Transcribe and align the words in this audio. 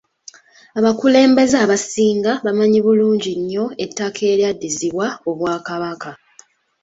Abakulembeze 0.79 1.55
abasinga 1.65 2.31
bamanyi 2.45 2.79
bulungi 2.85 3.31
nnyo 3.41 3.65
ettaka 3.83 4.21
eryaddizibwa 4.33 5.07
Obwakabaka. 5.29 6.11